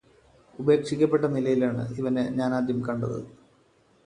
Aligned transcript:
ഉപേക്ഷിക്കപ്പെട്ട 0.53 1.25
നിലയിലാണ് 1.25 1.83
ഇവനെ 1.95 2.23
ഞാനാദ്യം 2.31 2.81
കണ്ടത് 2.81 3.19